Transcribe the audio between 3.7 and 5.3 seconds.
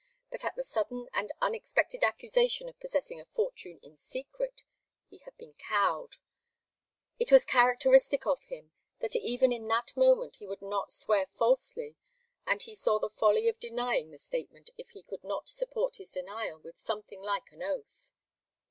in secret, he